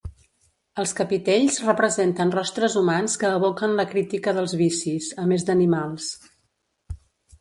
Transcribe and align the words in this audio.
Els 0.83 0.93
capitells 0.99 1.57
representen 1.65 2.33
rostres 2.37 2.77
humans 2.81 3.19
que 3.25 3.31
evoquen 3.41 3.77
la 3.83 3.87
crítica 3.95 4.35
dels 4.39 4.57
vicis, 4.65 5.11
a 5.25 5.29
més 5.33 5.47
d'animals. 5.51 6.13